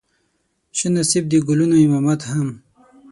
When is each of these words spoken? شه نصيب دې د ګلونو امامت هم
شه 0.77 0.87
نصيب 0.97 1.23
دې 1.31 1.39
د 1.41 1.45
ګلونو 1.47 1.75
امامت 1.85 2.21
هم 2.31 2.47